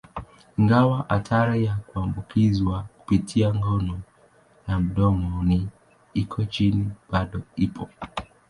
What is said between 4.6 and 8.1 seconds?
ya mdomoni iko chini, bado ipo.